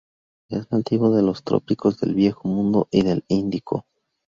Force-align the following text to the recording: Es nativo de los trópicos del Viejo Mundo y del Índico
Es 0.49 0.71
nativo 0.71 1.15
de 1.15 1.21
los 1.21 1.43
trópicos 1.43 1.99
del 1.99 2.15
Viejo 2.15 2.47
Mundo 2.47 2.87
y 2.89 3.03
del 3.03 3.23
Índico 3.27 3.85